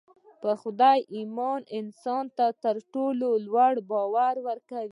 پر 0.41 0.55
خدای 0.61 0.99
ايمان 1.15 1.61
انسان 1.79 2.25
ته 2.37 2.45
تر 2.63 2.75
ټولو 2.93 3.27
لوی 3.45 3.73
باور 3.91 4.35
ورکوي. 4.47 4.89